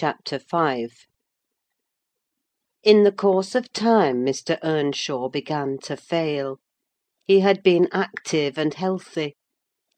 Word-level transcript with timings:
CHAPTER 0.00 0.38
V 0.38 0.88
In 2.82 3.02
the 3.02 3.12
course 3.12 3.54
of 3.54 3.70
time 3.74 4.24
Mr. 4.24 4.58
Earnshaw 4.62 5.28
began 5.28 5.76
to 5.82 5.94
fail. 5.94 6.58
He 7.26 7.40
had 7.40 7.62
been 7.62 7.86
active 7.92 8.56
and 8.56 8.72
healthy; 8.72 9.36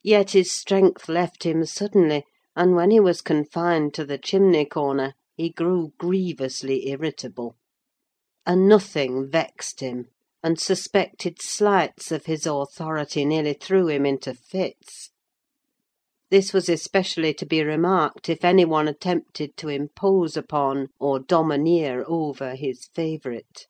yet 0.03 0.31
his 0.31 0.51
strength 0.51 1.07
left 1.07 1.43
him 1.45 1.63
suddenly, 1.63 2.25
and 2.53 2.75
when 2.75 2.91
he 2.91 2.99
was 2.99 3.21
confined 3.21 3.93
to 3.93 4.03
the 4.03 4.17
chimney 4.17 4.65
corner, 4.65 5.13
he 5.37 5.49
grew 5.49 5.93
grievously 5.97 6.89
irritable. 6.89 7.55
A 8.45 8.57
nothing 8.57 9.29
vexed 9.31 9.79
him, 9.79 10.07
and 10.43 10.59
suspected 10.59 11.41
slights 11.41 12.11
of 12.11 12.25
his 12.25 12.45
authority 12.45 13.23
nearly 13.23 13.53
threw 13.53 13.87
him 13.87 14.05
into 14.05 14.33
fits. 14.33 15.11
This 16.33 16.51
was 16.51 16.67
especially 16.67 17.35
to 17.35 17.45
be 17.45 17.63
remarked 17.63 18.27
if 18.27 18.43
any 18.43 18.65
one 18.65 18.87
attempted 18.87 19.55
to 19.57 19.69
impose 19.69 20.35
upon, 20.35 20.87
or 20.99 21.19
domineer 21.19 22.03
over, 22.07 22.55
his 22.55 22.89
favourite. 22.95 23.67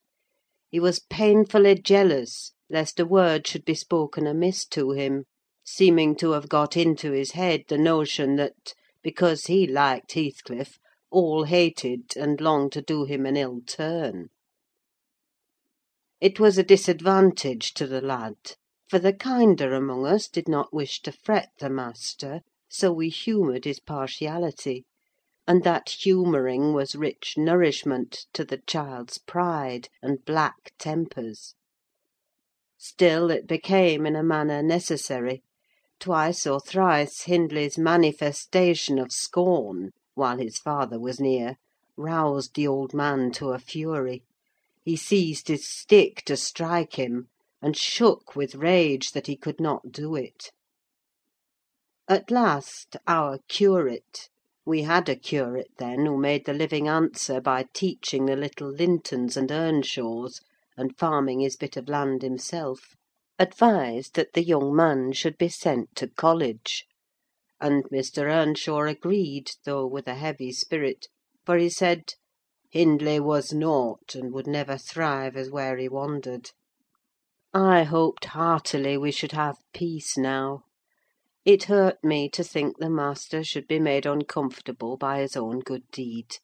He 0.71 0.79
was 0.79 1.01
painfully 1.09 1.75
jealous 1.75 2.53
lest 2.69 3.01
a 3.01 3.05
word 3.05 3.45
should 3.47 3.65
be 3.65 3.73
spoken 3.75 4.25
amiss 4.25 4.65
to 4.67 4.91
him; 4.91 5.25
seeming 5.65 6.15
to 6.15 6.31
have 6.31 6.47
got 6.47 6.77
into 6.77 7.11
his 7.11 7.31
head 7.31 7.63
the 7.67 7.77
notion 7.77 8.37
that, 8.37 8.73
because 9.01 9.47
he 9.47 9.67
liked 9.67 10.13
Heathcliff, 10.13 10.79
all 11.11 11.43
hated 11.43 12.15
and 12.15 12.39
longed 12.39 12.71
to 12.71 12.81
do 12.81 13.03
him 13.03 13.25
an 13.25 13.35
ill 13.35 13.59
turn. 13.67 14.29
It 16.21 16.39
was 16.39 16.57
a 16.57 16.63
disadvantage 16.63 17.73
to 17.73 17.87
the 17.87 17.99
lad, 17.99 18.37
for 18.87 18.99
the 18.99 19.11
kinder 19.11 19.73
among 19.73 20.05
us 20.05 20.29
did 20.29 20.47
not 20.47 20.73
wish 20.73 21.01
to 21.01 21.11
fret 21.11 21.49
the 21.59 21.69
master, 21.69 22.39
so 22.75 22.91
we 22.91 23.07
humoured 23.07 23.65
his 23.65 23.79
partiality; 23.79 24.83
and 25.45 25.63
that 25.63 25.89
humouring 25.89 26.73
was 26.73 26.95
rich 26.95 27.35
nourishment 27.37 28.25
to 28.33 28.43
the 28.43 28.57
child's 28.65 29.19
pride 29.19 29.89
and 30.01 30.25
black 30.25 30.73
tempers. 30.79 31.53
Still 32.79 33.29
it 33.29 33.45
became, 33.45 34.07
in 34.07 34.15
a 34.15 34.23
manner, 34.23 34.63
necessary: 34.63 35.43
twice 35.99 36.47
or 36.47 36.59
thrice 36.59 37.25
Hindley's 37.25 37.77
manifestation 37.77 38.97
of 38.97 39.11
scorn, 39.11 39.91
while 40.15 40.39
his 40.39 40.57
father 40.57 40.99
was 40.99 41.19
near, 41.19 41.57
roused 41.95 42.55
the 42.55 42.65
old 42.67 42.91
man 42.91 43.31
to 43.33 43.49
a 43.49 43.59
fury. 43.59 44.23
He 44.81 44.95
seized 44.95 45.47
his 45.47 45.69
stick 45.69 46.23
to 46.25 46.35
strike 46.35 46.95
him, 46.95 47.27
and 47.61 47.77
shook 47.77 48.35
with 48.35 48.55
rage 48.55 49.11
that 49.11 49.27
he 49.27 49.37
could 49.37 49.59
not 49.59 49.91
do 49.91 50.15
it. 50.15 50.49
At 52.09 52.29
last, 52.29 52.97
our 53.07 53.39
curate—we 53.47 54.81
had 54.81 55.07
a 55.07 55.15
curate 55.15 55.71
then, 55.77 56.05
who 56.05 56.17
made 56.17 56.45
the 56.45 56.51
living 56.51 56.85
answer 56.89 57.39
by 57.39 57.67
teaching 57.73 58.25
the 58.25 58.35
little 58.35 58.67
Lintons 58.69 59.37
and 59.37 59.49
Earnshaws, 59.49 60.41
and 60.75 60.97
farming 60.97 61.39
his 61.39 61.55
bit 61.55 61.77
of 61.77 61.87
land 61.87 62.21
himself—advised 62.21 64.15
that 64.15 64.33
the 64.33 64.43
young 64.43 64.75
man 64.75 65.13
should 65.13 65.37
be 65.37 65.47
sent 65.47 65.95
to 65.95 66.09
college; 66.09 66.85
and 67.61 67.85
Mr. 67.85 68.23
Earnshaw 68.29 68.81
agreed, 68.81 69.51
though 69.63 69.87
with 69.87 70.05
a 70.09 70.15
heavy 70.15 70.51
spirit, 70.51 71.07
for 71.45 71.55
he 71.57 71.69
said, 71.69 72.15
"Hindley 72.69 73.21
was 73.21 73.53
naught, 73.53 74.13
and 74.13 74.33
would 74.33 74.45
never 74.47 74.77
thrive 74.77 75.37
as 75.37 75.49
where 75.49 75.77
he 75.77 75.87
wandered." 75.87 76.51
I 77.53 77.83
hoped 77.83 78.25
heartily 78.25 78.97
we 78.97 79.11
should 79.13 79.31
have 79.31 79.55
peace 79.73 80.17
now. 80.17 80.63
It 81.45 81.65
hurt 81.65 82.01
me 82.03 82.29
to 82.29 82.43
think 82.43 82.77
the 82.77 82.89
master 82.89 83.43
should 83.43 83.67
be 83.67 83.79
made 83.79 84.05
uncomfortable 84.05 84.95
by 84.95 85.19
his 85.19 85.35
own 85.35 85.59
good 85.59 85.83
deed. 85.91 86.37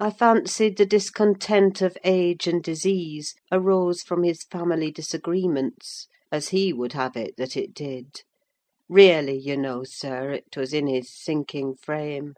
I 0.00 0.10
fancied 0.10 0.78
the 0.78 0.86
discontent 0.86 1.82
of 1.82 1.98
age 2.04 2.46
and 2.46 2.62
disease 2.62 3.34
arose 3.52 4.02
from 4.02 4.22
his 4.22 4.44
family 4.44 4.90
disagreements, 4.90 6.08
as 6.32 6.48
he 6.48 6.72
would 6.72 6.94
have 6.94 7.16
it 7.16 7.36
that 7.36 7.56
it 7.56 7.74
did: 7.74 8.22
really, 8.88 9.38
you 9.38 9.56
know, 9.58 9.84
sir, 9.84 10.32
it 10.32 10.56
was 10.56 10.72
in 10.72 10.86
his 10.86 11.10
sinking 11.10 11.74
frame. 11.76 12.34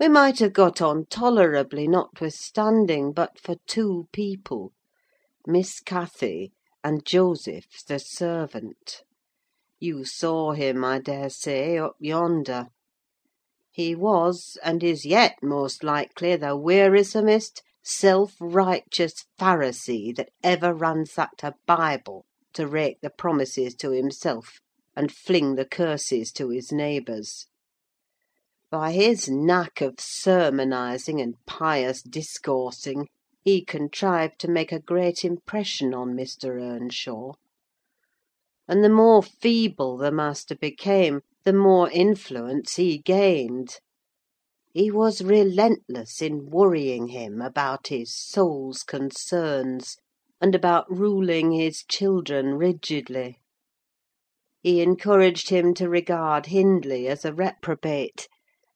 We 0.00 0.08
might 0.08 0.40
have 0.40 0.52
got 0.52 0.80
on 0.80 1.06
tolerably, 1.06 1.86
notwithstanding, 1.88 3.12
but 3.12 3.38
for 3.40 3.56
two 3.66 4.08
people—Miss 4.12 5.80
Cathy 5.80 6.52
and 6.84 7.04
Joseph, 7.04 7.84
the 7.86 7.98
servant. 7.98 9.02
You 9.80 10.04
saw 10.04 10.54
him, 10.54 10.84
I 10.84 10.98
dare 10.98 11.30
say, 11.30 11.78
up 11.78 11.94
yonder. 12.00 12.66
He 13.70 13.94
was, 13.94 14.58
and 14.64 14.82
is 14.82 15.06
yet, 15.06 15.36
most 15.40 15.84
likely, 15.84 16.34
the 16.34 16.56
wearisomest, 16.56 17.62
self 17.80 18.34
righteous 18.40 19.26
Pharisee 19.38 20.16
that 20.16 20.30
ever 20.42 20.74
ransacked 20.74 21.44
a 21.44 21.54
Bible 21.64 22.26
to 22.54 22.66
rake 22.66 23.02
the 23.02 23.10
promises 23.10 23.76
to 23.76 23.90
himself, 23.90 24.58
and 24.96 25.12
fling 25.12 25.54
the 25.54 25.64
curses 25.64 26.32
to 26.32 26.48
his 26.48 26.72
neighbours. 26.72 27.46
By 28.70 28.90
his 28.90 29.28
knack 29.28 29.80
of 29.80 30.00
sermonising 30.00 31.20
and 31.20 31.36
pious 31.46 32.02
discoursing, 32.02 33.06
he 33.44 33.64
contrived 33.64 34.40
to 34.40 34.50
make 34.50 34.72
a 34.72 34.80
great 34.80 35.24
impression 35.24 35.94
on 35.94 36.16
Mr. 36.16 36.60
Earnshaw 36.60 37.34
and 38.68 38.84
the 38.84 38.90
more 38.90 39.22
feeble 39.22 39.96
the 39.96 40.12
master 40.12 40.54
became, 40.54 41.22
the 41.44 41.52
more 41.54 41.90
influence 41.90 42.76
he 42.76 42.98
gained. 42.98 43.78
He 44.74 44.90
was 44.90 45.22
relentless 45.22 46.20
in 46.20 46.50
worrying 46.50 47.08
him 47.08 47.40
about 47.40 47.86
his 47.86 48.14
soul's 48.14 48.82
concerns, 48.82 49.96
and 50.38 50.54
about 50.54 50.84
ruling 50.94 51.52
his 51.52 51.82
children 51.82 52.54
rigidly. 52.54 53.38
He 54.62 54.82
encouraged 54.82 55.48
him 55.48 55.72
to 55.74 55.88
regard 55.88 56.46
Hindley 56.46 57.08
as 57.08 57.24
a 57.24 57.32
reprobate, 57.32 58.28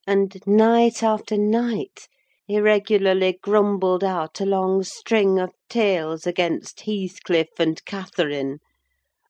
and 0.07 0.35
night 0.47 1.03
after 1.03 1.37
night 1.37 2.07
he 2.47 2.59
regularly 2.59 3.37
grumbled 3.43 4.03
out 4.03 4.41
a 4.41 4.45
long 4.45 4.83
string 4.83 5.39
of 5.39 5.53
tales 5.69 6.25
against 6.25 6.81
Heathcliff 6.81 7.59
and 7.59 7.85
Catherine 7.85 8.59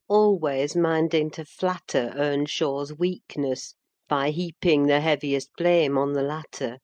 always 0.10 0.76
minding 0.76 1.32
to 1.32 1.44
flatter 1.46 2.12
Earnshaw's 2.16 2.94
weakness 2.94 3.74
by 4.08 4.30
heaping 4.30 4.86
the 4.86 5.00
heaviest 5.00 5.50
blame 5.58 5.98
on 5.98 6.14
the 6.14 6.22
latter. 6.22 6.78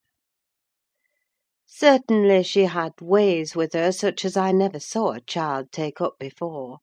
Certainly 1.68 2.44
she 2.44 2.64
had 2.64 2.94
ways 3.02 3.56
with 3.56 3.74
her 3.74 3.92
such 3.92 4.26
as 4.26 4.36
I 4.36 4.52
never 4.52 4.80
saw 4.80 5.12
a 5.12 5.22
child 5.22 5.72
take 5.72 6.02
up 6.02 6.14
before; 6.18 6.80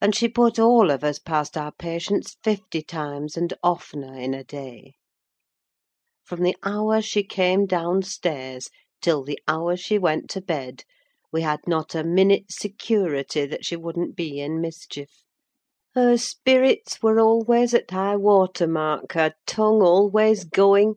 and 0.00 0.14
she 0.14 0.26
put 0.28 0.58
all 0.58 0.90
of 0.90 1.04
us 1.04 1.18
past 1.18 1.56
our 1.56 1.72
patience 1.72 2.36
fifty 2.42 2.80
times 2.80 3.36
and 3.36 3.52
oftener 3.62 4.16
in 4.18 4.32
a 4.32 4.44
day. 4.44 4.94
From 6.24 6.42
the 6.44 6.56
hour 6.62 7.02
she 7.02 7.24
came 7.24 7.66
downstairs 7.66 8.70
till 9.02 9.22
the 9.22 9.40
hour 9.46 9.76
she 9.76 9.98
went 9.98 10.30
to 10.30 10.40
bed, 10.40 10.84
we 11.30 11.42
had 11.42 11.60
not 11.66 11.94
a 11.94 12.04
minute's 12.04 12.56
security 12.56 13.44
that 13.44 13.66
she 13.66 13.76
wouldn't 13.76 14.16
be 14.16 14.40
in 14.40 14.58
mischief. 14.60 15.24
Her 15.94 16.16
spirits 16.16 17.02
were 17.02 17.20
always 17.20 17.74
at 17.74 17.90
high 17.90 18.16
water 18.16 18.66
mark, 18.66 19.12
her 19.12 19.34
tongue 19.44 19.82
always 19.82 20.44
going, 20.46 20.96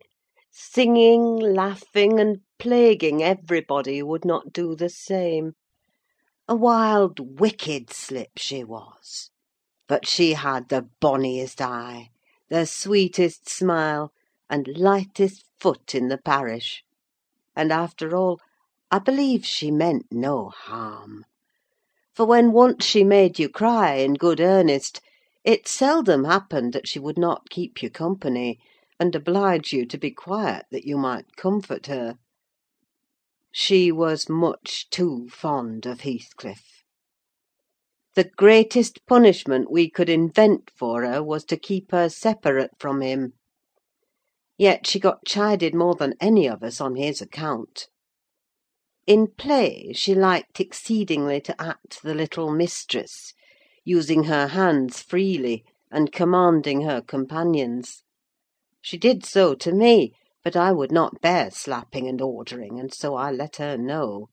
singing, 0.51 1.35
laughing, 1.35 2.17
and 2.17 2.39
plaguing 2.59 3.21
everybody 3.21 3.97
who 3.99 4.05
would 4.05 4.23
not 4.23 4.53
do 4.53 4.73
the 4.73 4.87
same: 4.87 5.51
a 6.47 6.55
wild, 6.55 7.41
wicked 7.41 7.91
slip 7.91 8.37
she 8.37 8.63
was; 8.63 9.31
but 9.85 10.07
she 10.07 10.31
had 10.31 10.69
the 10.69 10.87
bonniest 11.01 11.59
eye, 11.59 12.11
the 12.47 12.65
sweetest 12.65 13.49
smile, 13.49 14.13
and 14.49 14.77
lightest 14.77 15.43
foot 15.59 15.93
in 15.93 16.07
the 16.07 16.17
parish; 16.19 16.85
and, 17.53 17.69
after 17.73 18.15
all, 18.15 18.39
I 18.89 18.99
believe 18.99 19.45
she 19.45 19.71
meant 19.71 20.05
no 20.09 20.47
harm 20.47 21.25
for 22.15 22.25
when 22.25 22.53
once 22.53 22.85
she 22.85 23.03
made 23.03 23.37
you 23.37 23.49
cry 23.49 23.95
in 23.95 24.13
good 24.13 24.39
earnest, 24.39 25.01
it 25.43 25.67
seldom 25.67 26.23
happened 26.23 26.71
that 26.73 26.87
she 26.87 26.97
would 26.97 27.17
not 27.17 27.49
keep 27.49 27.83
you 27.83 27.89
company, 27.89 28.57
and 28.99 29.13
oblige 29.13 29.73
you 29.73 29.85
to 29.85 29.97
be 29.97 30.09
quiet 30.09 30.65
that 30.71 30.85
you 30.85 30.97
might 30.97 31.35
comfort 31.35 31.87
her. 31.87 32.15
She 33.51 33.91
was 33.91 34.29
much 34.29 34.89
too 34.89 35.27
fond 35.29 35.85
of 35.85 36.01
Heathcliff. 36.01 36.83
The 38.15 38.29
greatest 38.37 39.05
punishment 39.05 39.69
we 39.69 39.89
could 39.89 40.09
invent 40.09 40.71
for 40.73 41.05
her 41.05 41.21
was 41.21 41.43
to 41.45 41.57
keep 41.57 41.91
her 41.91 42.07
separate 42.07 42.71
from 42.79 43.01
him. 43.01 43.33
Yet 44.57 44.87
she 44.87 44.99
got 44.99 45.25
chided 45.25 45.75
more 45.75 45.95
than 45.95 46.13
any 46.21 46.47
of 46.47 46.63
us 46.63 46.79
on 46.79 46.95
his 46.95 47.21
account. 47.21 47.87
In 49.07 49.27
play 49.27 49.93
she 49.93 50.15
liked 50.15 50.59
exceedingly 50.59 51.39
to 51.41 51.61
act 51.61 52.01
the 52.01 52.15
little 52.15 52.51
mistress, 52.51 53.35
using 53.83 54.23
her 54.23 54.47
hands 54.47 54.99
freely, 54.99 55.63
and 55.91 56.11
commanding 56.11 56.81
her 56.81 57.03
companions. 57.03 58.01
She 58.81 58.97
did 58.97 59.23
so 59.23 59.53
to 59.53 59.71
me, 59.71 60.13
but 60.43 60.55
I 60.55 60.71
would 60.71 60.91
not 60.91 61.21
bear 61.21 61.51
slapping 61.51 62.07
and 62.07 62.19
ordering, 62.19 62.79
and 62.79 62.91
so 62.91 63.13
I 63.13 63.29
let 63.31 63.57
her 63.57 63.77
know. 63.77 64.29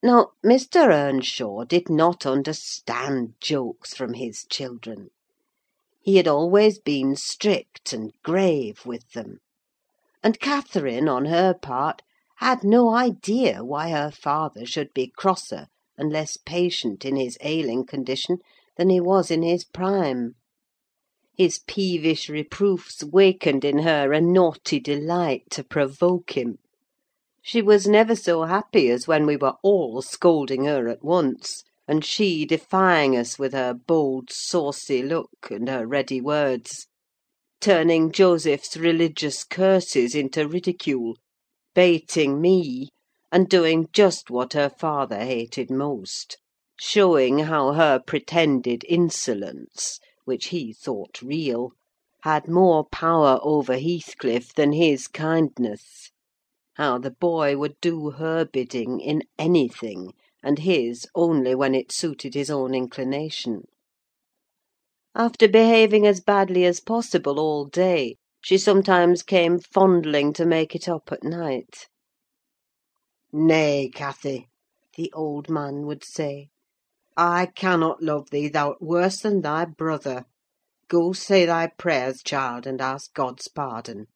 Now, 0.00 0.28
Mr. 0.46 0.86
Earnshaw 0.88 1.64
did 1.64 1.88
not 1.90 2.24
understand 2.24 3.34
jokes 3.40 3.94
from 3.94 4.14
his 4.14 4.44
children. 4.48 5.10
He 6.00 6.18
had 6.18 6.28
always 6.28 6.78
been 6.78 7.16
strict 7.16 7.92
and 7.92 8.12
grave 8.22 8.86
with 8.86 9.10
them; 9.10 9.40
and 10.22 10.38
Catherine, 10.38 11.08
on 11.08 11.24
her 11.24 11.52
part, 11.52 12.02
had 12.40 12.64
no 12.64 12.88
idea 12.94 13.62
why 13.62 13.90
her 13.90 14.10
father 14.10 14.64
should 14.64 14.88
be 14.94 15.12
crosser 15.14 15.66
and 15.98 16.10
less 16.10 16.38
patient 16.38 17.04
in 17.04 17.14
his 17.14 17.36
ailing 17.42 17.84
condition 17.84 18.38
than 18.78 18.88
he 18.88 18.98
was 18.98 19.30
in 19.30 19.42
his 19.42 19.62
prime. 19.62 20.32
His 21.36 21.58
peevish 21.66 22.30
reproofs 22.30 23.04
wakened 23.04 23.62
in 23.62 23.80
her 23.80 24.14
a 24.14 24.22
naughty 24.22 24.80
delight 24.80 25.50
to 25.50 25.62
provoke 25.62 26.34
him. 26.34 26.56
She 27.42 27.60
was 27.60 27.86
never 27.86 28.16
so 28.16 28.44
happy 28.44 28.88
as 28.88 29.06
when 29.06 29.26
we 29.26 29.36
were 29.36 29.56
all 29.62 30.00
scolding 30.00 30.64
her 30.64 30.88
at 30.88 31.04
once, 31.04 31.62
and 31.86 32.02
she 32.02 32.46
defying 32.46 33.18
us 33.18 33.38
with 33.38 33.52
her 33.52 33.74
bold, 33.74 34.30
saucy 34.32 35.02
look 35.02 35.50
and 35.50 35.68
her 35.68 35.86
ready 35.86 36.22
words; 36.22 36.86
turning 37.60 38.10
Joseph's 38.10 38.78
religious 38.78 39.44
curses 39.44 40.14
into 40.14 40.48
ridicule, 40.48 41.18
baiting 41.74 42.40
me, 42.40 42.88
and 43.30 43.48
doing 43.48 43.86
just 43.92 44.28
what 44.28 44.54
her 44.54 44.68
father 44.68 45.20
hated 45.24 45.70
most: 45.70 46.36
showing 46.76 47.38
how 47.38 47.72
her 47.74 48.00
pretended 48.04 48.84
insolence, 48.88 50.00
which 50.24 50.46
he 50.46 50.72
thought 50.72 51.22
real, 51.22 51.70
had 52.24 52.48
more 52.48 52.84
power 52.90 53.38
over 53.42 53.78
Heathcliff 53.78 54.52
than 54.52 54.72
his 54.72 55.06
kindness 55.06 56.10
how 56.74 56.96
the 56.98 57.10
boy 57.10 57.56
would 57.58 57.78
do 57.82 58.10
her 58.12 58.44
bidding 58.44 59.00
in 59.00 59.22
anything, 59.38 60.14
and 60.42 60.60
his 60.60 61.06
only 61.14 61.54
when 61.54 61.74
it 61.74 61.92
suited 61.92 62.32
his 62.32 62.48
own 62.50 62.74
inclination. 62.74 63.64
After 65.14 65.46
behaving 65.46 66.06
as 66.06 66.22
badly 66.22 66.64
as 66.64 66.80
possible 66.80 67.38
all 67.38 67.66
day, 67.66 68.16
she 68.42 68.56
sometimes 68.56 69.22
came 69.22 69.58
fondling 69.58 70.32
to 70.32 70.46
make 70.46 70.74
it 70.74 70.88
up 70.88 71.12
at 71.12 71.22
night. 71.22 71.88
"Nay, 73.34 73.90
Cathy," 73.94 74.48
the 74.96 75.12
old 75.12 75.50
man 75.50 75.84
would 75.84 76.02
say, 76.02 76.48
"I 77.18 77.50
cannot 77.54 78.02
love 78.02 78.30
thee: 78.30 78.48
thou'rt 78.48 78.80
worse 78.80 79.20
than 79.20 79.42
thy 79.42 79.66
brother. 79.66 80.24
Go 80.88 81.12
say 81.12 81.44
thy 81.44 81.66
prayers, 81.66 82.22
child, 82.22 82.66
and 82.66 82.80
ask 82.80 83.12
God's 83.12 83.46
pardon. 83.48 84.06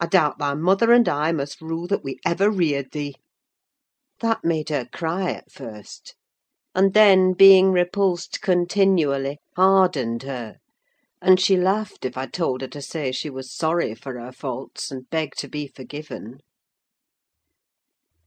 I 0.00 0.06
doubt 0.06 0.38
thy 0.40 0.54
mother 0.54 0.90
and 0.92 1.08
I 1.08 1.30
must 1.30 1.60
rue 1.60 1.86
that 1.86 2.02
we 2.02 2.18
ever 2.24 2.50
reared 2.50 2.90
thee." 2.90 3.14
That 4.18 4.42
made 4.42 4.70
her 4.70 4.86
cry 4.92 5.30
at 5.30 5.52
first; 5.52 6.16
and 6.74 6.94
then, 6.94 7.32
being 7.32 7.70
repulsed 7.70 8.40
continually, 8.40 9.38
hardened 9.54 10.24
her; 10.24 10.56
and 11.26 11.40
she 11.40 11.56
laughed 11.56 12.04
if 12.04 12.16
I 12.16 12.26
told 12.26 12.60
her 12.60 12.68
to 12.68 12.80
say 12.80 13.10
she 13.10 13.28
was 13.28 13.52
sorry 13.52 13.96
for 13.96 14.16
her 14.16 14.30
faults, 14.30 14.92
and 14.92 15.10
begged 15.10 15.36
to 15.38 15.48
be 15.48 15.66
forgiven. 15.66 16.38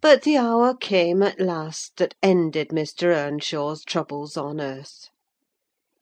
But 0.02 0.24
the 0.24 0.36
hour 0.36 0.76
came 0.76 1.24
at 1.24 1.40
last 1.40 1.96
that 1.96 2.16
ended 2.22 2.72
Mr. 2.72 3.16
Earnshaw's 3.16 3.86
troubles 3.86 4.36
on 4.36 4.60
earth. 4.60 5.08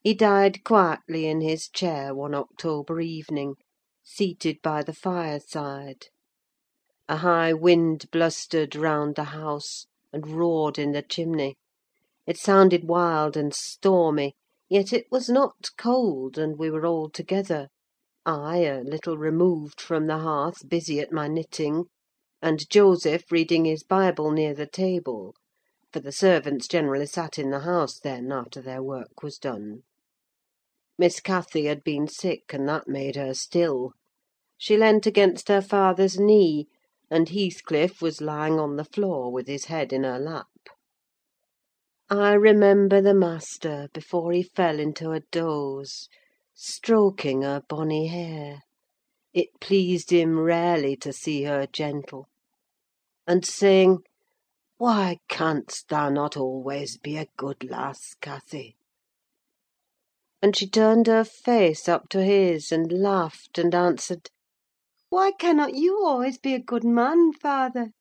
He 0.01 0.15
died 0.15 0.63
quietly 0.63 1.27
in 1.27 1.39
his 1.39 1.69
chair 1.69 2.15
one 2.15 2.33
October 2.33 2.99
evening, 2.99 3.57
seated 4.03 4.57
by 4.63 4.81
the 4.81 4.91
fireside. 4.93 6.07
A 7.07 7.17
high 7.17 7.53
wind 7.53 8.09
blustered 8.11 8.75
round 8.75 9.13
the 9.17 9.25
house, 9.25 9.85
and 10.11 10.25
roared 10.25 10.79
in 10.79 10.93
the 10.93 11.03
chimney: 11.03 11.57
it 12.25 12.39
sounded 12.39 12.87
wild 12.87 13.37
and 13.37 13.53
stormy, 13.53 14.33
yet 14.69 14.91
it 14.91 15.05
was 15.09 15.29
not 15.29 15.69
cold, 15.77 16.37
and 16.37 16.59
we 16.59 16.69
were 16.69 16.85
all 16.85 17.09
together: 17.09 17.69
I 18.25 18.57
a 18.65 18.81
little 18.81 19.17
removed 19.17 19.79
from 19.79 20.07
the 20.07 20.17
hearth, 20.17 20.67
busy 20.67 20.99
at 20.99 21.09
my 21.13 21.29
knitting, 21.29 21.85
and 22.41 22.69
Joseph 22.69 23.31
reading 23.31 23.63
his 23.63 23.83
Bible 23.83 24.29
near 24.29 24.53
the 24.53 24.67
table; 24.67 25.33
for 25.93 26.01
the 26.01 26.11
servants 26.11 26.67
generally 26.67 27.05
sat 27.05 27.39
in 27.39 27.49
the 27.49 27.61
house 27.61 27.97
then, 27.97 28.29
after 28.29 28.61
their 28.61 28.83
work 28.83 29.23
was 29.23 29.37
done. 29.37 29.83
Miss 30.97 31.21
Cathy 31.21 31.63
had 31.67 31.81
been 31.81 32.09
sick, 32.09 32.53
and 32.53 32.67
that 32.67 32.89
made 32.89 33.15
her 33.15 33.33
still. 33.33 33.93
She 34.57 34.75
leant 34.75 35.05
against 35.05 35.47
her 35.47 35.61
father's 35.61 36.19
knee, 36.19 36.67
and 37.09 37.29
Heathcliff 37.29 38.01
was 38.01 38.19
lying 38.19 38.59
on 38.59 38.75
the 38.75 38.83
floor 38.83 39.31
with 39.31 39.47
his 39.47 39.67
head 39.71 39.93
in 39.93 40.03
her 40.03 40.19
lap. 40.19 40.47
I 42.09 42.35
remember 42.35 43.01
the 43.01 43.13
master, 43.13 43.89
before 43.93 44.31
he 44.31 44.41
fell 44.41 44.79
into 44.79 45.11
a 45.11 45.19
doze, 45.29 46.07
stroking 46.53 47.41
her 47.41 47.61
bonny 47.67 48.07
hair 48.07 48.61
(it 49.33 49.49
pleased 49.59 50.09
him 50.11 50.39
rarely 50.39 50.95
to 50.95 51.11
see 51.11 51.43
her 51.43 51.67
gentle), 51.67 52.29
and 53.27 53.45
saying, 53.45 54.05
"Why 54.77 55.19
canst 55.27 55.89
thou 55.89 56.07
not 56.07 56.37
always 56.37 56.97
be 56.97 57.17
a 57.17 57.27
good 57.35 57.69
lass, 57.69 58.13
Cathy?" 58.21 58.77
and 60.41 60.55
she 60.55 60.69
turned 60.69 61.07
her 61.07 61.25
face 61.25 61.89
up 61.89 62.07
to 62.11 62.23
his, 62.23 62.71
and 62.71 62.89
laughed, 62.89 63.57
and 63.59 63.75
answered, 63.75 64.29
"Why 65.09 65.33
cannot 65.33 65.73
you 65.73 66.05
always 66.05 66.37
be 66.37 66.53
a 66.53 66.59
good 66.63 66.85
man, 66.85 67.33
father?" 67.33 67.91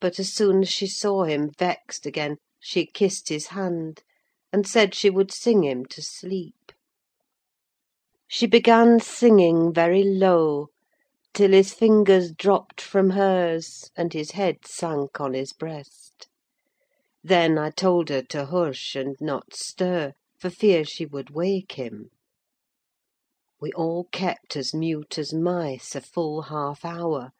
But 0.00 0.18
as 0.18 0.32
soon 0.32 0.62
as 0.62 0.70
she 0.70 0.86
saw 0.86 1.24
him 1.24 1.50
vexed 1.50 2.06
again, 2.06 2.38
she 2.64 2.86
kissed 2.86 3.28
his 3.28 3.48
hand, 3.48 4.04
and 4.52 4.66
said 4.68 4.94
she 4.94 5.10
would 5.10 5.32
sing 5.32 5.64
him 5.64 5.84
to 5.84 6.00
sleep. 6.00 6.70
She 8.28 8.46
began 8.46 9.00
singing 9.00 9.74
very 9.74 10.04
low, 10.04 10.68
till 11.34 11.50
his 11.50 11.74
fingers 11.74 12.30
dropped 12.30 12.80
from 12.80 13.10
hers, 13.10 13.90
and 13.96 14.12
his 14.12 14.30
head 14.30 14.58
sank 14.64 15.20
on 15.20 15.34
his 15.34 15.52
breast. 15.52 16.28
Then 17.24 17.58
I 17.58 17.70
told 17.70 18.08
her 18.10 18.22
to 18.22 18.46
hush, 18.46 18.94
and 18.94 19.16
not 19.20 19.54
stir, 19.54 20.12
for 20.38 20.48
fear 20.48 20.84
she 20.84 21.04
would 21.04 21.30
wake 21.30 21.72
him. 21.72 22.10
We 23.60 23.72
all 23.72 24.04
kept 24.12 24.56
as 24.56 24.72
mute 24.72 25.18
as 25.18 25.34
mice 25.34 25.96
a 25.96 26.00
full 26.00 26.42
half 26.42 26.84
hour, 26.84 27.32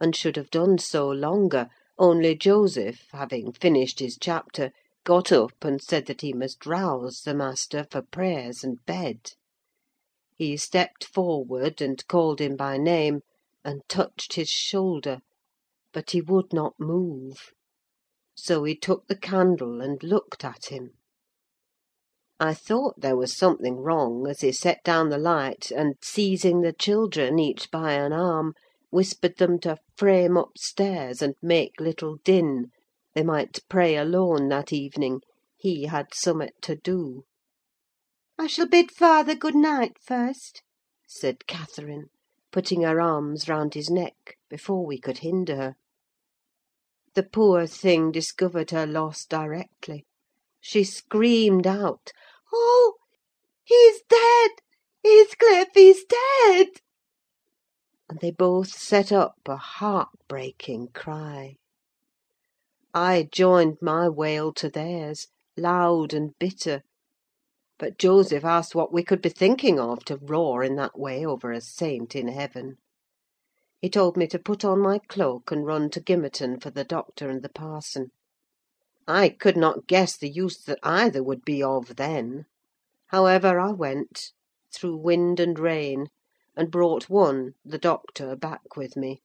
and 0.00 0.14
should 0.14 0.36
have 0.36 0.50
done 0.50 0.78
so 0.78 1.08
longer, 1.08 1.68
only 2.00 2.34
Joseph, 2.34 3.08
having 3.12 3.52
finished 3.52 4.00
his 4.00 4.16
chapter, 4.18 4.72
got 5.04 5.30
up 5.30 5.52
and 5.62 5.82
said 5.82 6.06
that 6.06 6.22
he 6.22 6.32
must 6.32 6.64
rouse 6.64 7.20
the 7.20 7.34
master 7.34 7.86
for 7.90 8.00
prayers 8.00 8.64
and 8.64 8.78
bed. 8.86 9.32
He 10.34 10.56
stepped 10.56 11.04
forward, 11.04 11.82
and 11.82 12.04
called 12.08 12.40
him 12.40 12.56
by 12.56 12.78
name, 12.78 13.20
and 13.62 13.82
touched 13.86 14.32
his 14.32 14.48
shoulder, 14.48 15.18
but 15.92 16.12
he 16.12 16.22
would 16.22 16.54
not 16.54 16.72
move; 16.80 17.50
so 18.34 18.64
he 18.64 18.74
took 18.74 19.06
the 19.06 19.18
candle 19.18 19.82
and 19.82 20.02
looked 20.02 20.42
at 20.42 20.66
him. 20.72 20.94
I 22.40 22.54
thought 22.54 23.02
there 23.02 23.16
was 23.16 23.36
something 23.36 23.76
wrong, 23.76 24.26
as 24.26 24.40
he 24.40 24.52
set 24.52 24.82
down 24.84 25.10
the 25.10 25.18
light, 25.18 25.70
and, 25.70 25.96
seizing 26.00 26.62
the 26.62 26.72
children, 26.72 27.38
each 27.38 27.70
by 27.70 27.92
an 27.92 28.14
arm, 28.14 28.54
whispered 28.92 29.38
them 29.38 29.56
to 29.56 29.78
frame 29.96 30.36
upstairs, 30.36 31.22
and 31.22 31.36
make 31.40 31.78
little 31.78 32.16
din: 32.24 32.72
they 33.14 33.22
might 33.22 33.60
pray 33.68 33.94
alone 33.94 34.48
that 34.48 34.72
evening; 34.72 35.20
he 35.56 35.84
had 35.84 36.12
somewhat 36.12 36.50
to 36.60 36.74
do. 36.74 37.22
"I 38.36 38.48
shall 38.48 38.66
bid 38.66 38.90
father 38.90 39.36
good 39.36 39.54
night 39.54 39.96
first," 40.02 40.64
said 41.06 41.46
Catherine, 41.46 42.10
putting 42.50 42.82
her 42.82 43.00
arms 43.00 43.48
round 43.48 43.74
his 43.74 43.88
neck 43.90 44.36
before 44.48 44.84
we 44.84 44.98
could 44.98 45.18
hinder 45.18 45.54
her. 45.54 45.74
The 47.14 47.22
poor 47.22 47.68
thing 47.68 48.10
discovered 48.10 48.72
her 48.72 48.88
loss 48.88 49.24
directly. 49.24 50.04
She 50.60 50.82
screamed 50.82 51.64
out, 51.68 52.10
"Oh, 52.52 52.96
he's 53.62 54.02
dead! 54.08 54.50
Heathcliff, 55.04 55.68
he's 55.74 56.04
dead!" 56.04 56.80
And 58.10 58.18
they 58.18 58.32
both 58.32 58.70
set 58.76 59.12
up 59.12 59.36
a 59.46 59.56
heart 59.56 60.08
breaking 60.26 60.88
cry. 60.88 61.54
I 62.92 63.28
joined 63.30 63.78
my 63.80 64.08
wail 64.08 64.52
to 64.54 64.68
theirs, 64.68 65.28
loud 65.56 66.12
and 66.12 66.36
bitter; 66.40 66.82
but 67.78 67.98
Joseph 67.98 68.44
asked 68.44 68.74
what 68.74 68.92
we 68.92 69.04
could 69.04 69.22
be 69.22 69.28
thinking 69.28 69.78
of, 69.78 70.04
to 70.06 70.16
roar 70.16 70.64
in 70.64 70.74
that 70.74 70.98
way 70.98 71.24
over 71.24 71.52
a 71.52 71.60
saint 71.60 72.16
in 72.16 72.26
heaven. 72.26 72.78
He 73.80 73.88
told 73.88 74.16
me 74.16 74.26
to 74.26 74.40
put 74.40 74.64
on 74.64 74.80
my 74.80 74.98
cloak 74.98 75.52
and 75.52 75.64
run 75.64 75.88
to 75.90 76.00
Gimmerton 76.00 76.58
for 76.58 76.70
the 76.72 76.82
doctor 76.82 77.28
and 77.30 77.42
the 77.42 77.48
parson. 77.48 78.10
I 79.06 79.28
could 79.28 79.56
not 79.56 79.86
guess 79.86 80.16
the 80.16 80.28
use 80.28 80.58
that 80.64 80.80
either 80.82 81.22
would 81.22 81.44
be 81.44 81.62
of 81.62 81.94
then. 81.94 82.46
However, 83.10 83.60
I 83.60 83.70
went, 83.70 84.32
through 84.74 84.96
wind 84.96 85.38
and 85.38 85.56
rain, 85.56 86.08
and 86.60 86.70
brought 86.70 87.08
one, 87.08 87.52
the 87.64 87.78
doctor, 87.78 88.36
back 88.36 88.76
with 88.76 88.94
me: 88.94 89.22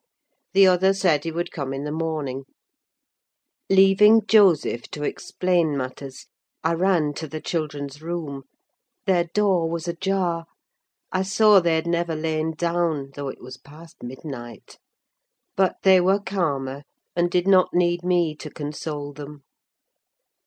the 0.54 0.66
other 0.66 0.94
said 0.94 1.26
he 1.26 1.34
would 1.34 1.52
come 1.52 1.74
in 1.74 1.84
the 1.84 1.92
morning. 1.92 2.46
Leaving 3.70 4.22
Joseph 4.26 4.84
to 4.84 5.04
explain 5.04 5.76
matters, 5.76 6.28
I 6.64 6.76
ran 6.76 7.14
to 7.16 7.28
the 7.28 7.42
children's 7.42 8.02
room: 8.02 8.44
their 9.06 9.26
door 9.26 9.70
was 9.70 9.86
ajar; 9.86 10.46
I 11.12 11.24
saw 11.24 11.60
they 11.60 11.76
had 11.76 11.88
never 11.88 12.16
lain 12.16 12.54
down, 12.54 13.12
though 13.16 13.28
it 13.28 13.42
was 13.42 13.58
past 13.58 14.02
midnight. 14.02 14.78
But 15.58 15.76
they 15.84 16.00
were 16.00 16.22
calmer, 16.22 16.84
and 17.18 17.30
did 17.30 17.50
not 17.50 17.74
need 17.74 18.02
me 18.02 18.34
to 18.38 18.50
console 18.50 19.12
them. 19.12 19.44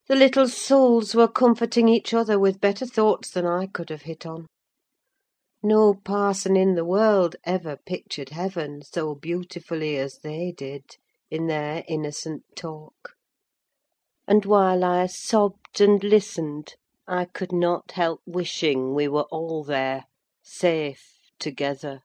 The 0.06 0.16
little 0.16 0.48
souls 0.48 1.14
were 1.14 1.28
comforting 1.28 1.86
each 1.86 2.14
other 2.14 2.38
with 2.38 2.62
better 2.62 2.86
thoughts 2.86 3.28
than 3.30 3.44
I 3.44 3.66
could 3.66 3.90
have 3.90 4.02
hit 4.08 4.24
on. 4.24 4.46
No 5.60 5.92
parson 5.92 6.56
in 6.56 6.76
the 6.76 6.84
world 6.84 7.34
ever 7.42 7.76
pictured 7.76 8.28
heaven 8.28 8.80
so 8.80 9.16
beautifully 9.16 9.96
as 9.96 10.18
they 10.18 10.52
did, 10.52 10.84
in 11.32 11.48
their 11.48 11.82
innocent 11.88 12.44
talk; 12.54 13.16
and 14.28 14.44
while 14.44 14.84
I 14.84 15.06
sobbed 15.06 15.80
and 15.80 16.00
listened, 16.04 16.76
I 17.08 17.24
could 17.24 17.50
not 17.50 17.90
help 17.90 18.20
wishing 18.24 18.94
we 18.94 19.08
were 19.08 19.26
all 19.32 19.64
there, 19.64 20.04
safe 20.44 21.18
together. 21.40 22.02